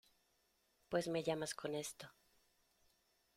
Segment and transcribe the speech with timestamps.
[0.89, 2.11] pues me llamas con esto.